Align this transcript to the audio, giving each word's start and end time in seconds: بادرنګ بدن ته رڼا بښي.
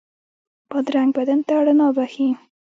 بادرنګ 0.69 1.09
بدن 1.17 1.39
ته 1.47 1.53
رڼا 1.65 1.87
بښي. 1.95 2.27